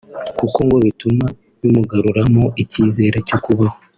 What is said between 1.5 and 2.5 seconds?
bimugaruramo